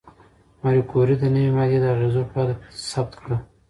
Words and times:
ماري 0.61 0.81
کوري 0.91 1.15
د 1.19 1.23
نوې 1.33 1.49
ماده 1.57 1.77
د 1.83 1.85
اغېزو 1.93 2.21
پایله 2.31 2.53
ثبت 2.89 3.13
کړه. 3.21 3.37